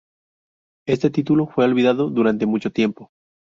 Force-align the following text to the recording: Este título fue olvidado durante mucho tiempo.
Este 0.87 1.11
título 1.11 1.45
fue 1.45 1.63
olvidado 1.65 2.09
durante 2.09 2.47
mucho 2.47 2.71
tiempo. 2.71 3.11